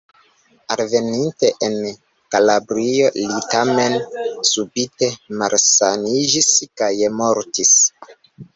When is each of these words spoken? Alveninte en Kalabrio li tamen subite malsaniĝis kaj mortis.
Alveninte 0.75 1.51
en 1.67 1.75
Kalabrio 2.35 3.11
li 3.19 3.37
tamen 3.53 3.99
subite 4.53 5.13
malsaniĝis 5.43 6.51
kaj 6.83 6.93
mortis. 7.23 7.79